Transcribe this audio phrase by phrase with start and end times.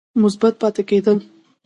[0.21, 1.19] مثبت پاتې کېد ل